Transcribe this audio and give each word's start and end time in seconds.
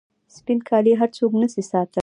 سپین 0.35 0.59
کالي 0.69 0.93
هر 0.99 1.09
څوک 1.17 1.31
نسي 1.41 1.63
ساتلای. 1.71 1.99